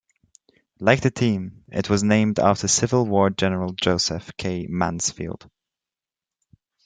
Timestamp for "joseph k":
3.73-4.65